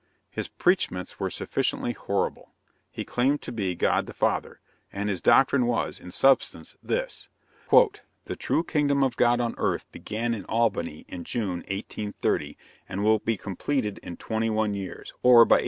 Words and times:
His 0.31 0.47
preachments 0.47 1.19
were 1.19 1.29
sufficiently 1.29 1.91
horrible. 1.93 2.49
He 2.89 3.05
claimed 3.05 3.43
to 3.43 3.51
be 3.51 3.75
God 3.75 4.07
the 4.07 4.15
Father; 4.15 4.59
and 4.91 5.09
his 5.09 5.21
doctrine 5.21 5.67
was, 5.67 5.99
in 5.99 6.09
substance, 6.09 6.75
this: 6.81 7.29
"The 7.71 8.35
true 8.35 8.63
kingdom 8.63 9.03
of 9.03 9.15
God 9.15 9.39
on 9.39 9.53
earth 9.59 9.85
began 9.91 10.33
in 10.33 10.43
Albany 10.45 11.05
in 11.07 11.23
June 11.23 11.59
1830, 11.69 12.57
and 12.89 13.03
will 13.03 13.19
be 13.19 13.37
completed 13.37 13.99
in 14.01 14.17
twenty 14.17 14.49
one 14.49 14.73
years, 14.73 15.13
or 15.21 15.45
by 15.45 15.57
1851. 15.57 15.59